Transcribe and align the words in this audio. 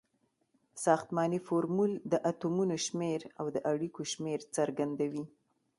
ساختمانی 0.85 1.39
فورمول 1.47 1.91
د 2.11 2.13
اتومونو 2.29 2.75
شمیر 2.85 3.21
او 3.39 3.45
د 3.55 3.57
اړیکو 3.71 4.01
شمیر 4.13 4.39
څرګندوي. 4.55 5.25